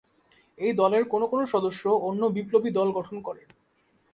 এই 0.57 0.73
দলের 0.73 1.03
কোনো 1.03 1.25
কোনো 1.27 1.43
সদস্য 1.45 1.83
অন্য 2.07 2.21
বিপ্লবী 2.27 2.69
দল 2.71 2.87
গঠন 2.91 3.17
করেন। 3.21 3.47